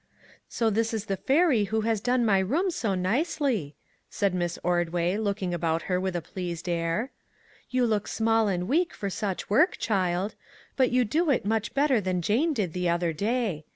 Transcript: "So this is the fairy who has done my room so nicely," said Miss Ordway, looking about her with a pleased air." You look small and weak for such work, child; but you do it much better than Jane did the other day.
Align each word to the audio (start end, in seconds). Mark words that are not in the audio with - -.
"So 0.49 0.71
this 0.71 0.95
is 0.95 1.05
the 1.05 1.15
fairy 1.17 1.65
who 1.65 1.81
has 1.81 2.01
done 2.01 2.25
my 2.25 2.39
room 2.39 2.71
so 2.71 2.95
nicely," 2.95 3.75
said 4.09 4.33
Miss 4.33 4.57
Ordway, 4.63 5.15
looking 5.17 5.53
about 5.53 5.83
her 5.83 5.99
with 5.99 6.15
a 6.15 6.23
pleased 6.23 6.67
air." 6.67 7.11
You 7.69 7.85
look 7.85 8.07
small 8.07 8.47
and 8.47 8.67
weak 8.67 8.95
for 8.95 9.11
such 9.11 9.47
work, 9.47 9.77
child; 9.77 10.33
but 10.75 10.89
you 10.89 11.05
do 11.05 11.29
it 11.29 11.45
much 11.45 11.75
better 11.75 12.01
than 12.01 12.23
Jane 12.23 12.51
did 12.51 12.73
the 12.73 12.89
other 12.89 13.13
day. 13.13 13.65